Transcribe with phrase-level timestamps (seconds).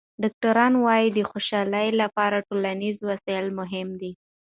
[0.21, 4.11] ډاکټران وايي د خوشحالۍ لپاره ټولنیز وصل مهم دی.